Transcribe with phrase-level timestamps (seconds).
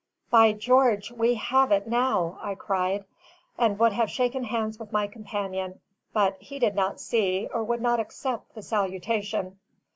[0.31, 3.05] "By George, we have it now!" I cried,
[3.55, 5.79] and would have shaken hands with my companion;
[6.11, 9.59] but he did not see, or would not accept, the salutation.